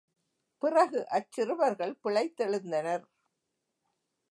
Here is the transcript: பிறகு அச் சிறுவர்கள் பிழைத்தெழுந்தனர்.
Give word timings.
பிறகு 0.63 1.07
அச் 1.09 1.31
சிறுவர்கள் 1.31 1.99
பிழைத்தெழுந்தனர். 2.03 3.05